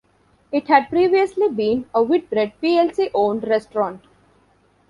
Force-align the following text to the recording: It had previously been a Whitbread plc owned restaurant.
It 0.51 0.67
had 0.67 0.89
previously 0.89 1.47
been 1.49 1.85
a 1.93 2.01
Whitbread 2.01 2.53
plc 2.59 3.11
owned 3.13 3.43
restaurant. 3.47 4.01